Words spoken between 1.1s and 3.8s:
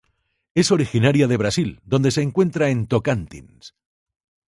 de Brasil donde se encuentra en Tocantins.